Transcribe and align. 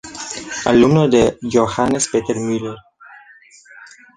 Alumno 0.65 1.07
de 1.07 1.37
Johannes 1.43 2.07
Peter 2.11 2.35
Müller. 2.39 2.79